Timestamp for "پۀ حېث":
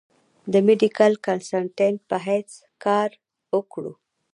2.09-2.51